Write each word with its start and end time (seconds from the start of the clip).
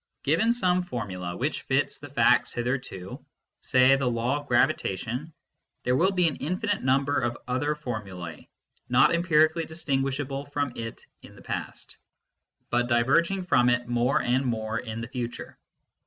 Given 0.23 0.51
some 0.51 0.81
formula 0.81 1.37
which 1.37 1.61
fits 1.61 1.99
the 1.99 2.09
facts 2.09 2.51
hitherto 2.51 3.23
say 3.59 3.95
the 3.95 4.09
law 4.09 4.39
of 4.39 4.47
gravitation 4.47 5.31
there 5.83 5.95
will 5.95 6.09
be 6.11 6.27
an 6.27 6.37
infinite 6.37 6.81
number 6.81 7.19
of 7.19 7.37
other 7.47 7.75
formulae, 7.75 8.49
not 8.89 9.13
empirically 9.13 9.63
dis 9.65 9.83
tinguishable 9.83 10.51
from 10.51 10.73
it 10.75 11.05
in 11.21 11.35
the 11.35 11.43
past, 11.43 11.99
but 12.71 12.87
diverging 12.87 13.43
from 13.43 13.69
it 13.69 13.87
more 13.87 14.19
and 14.19 14.43
more 14.43 14.79
in 14.79 15.01
the 15.01 15.07
future. 15.07 15.59